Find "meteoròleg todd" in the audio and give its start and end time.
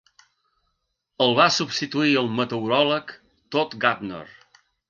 2.41-3.81